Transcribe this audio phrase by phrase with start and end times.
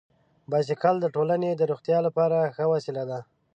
[0.51, 3.19] بایسکل د ټولنې د روغتیا لپاره ښه وسیله ده.